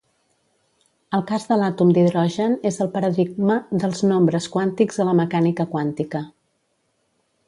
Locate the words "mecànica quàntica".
5.21-6.23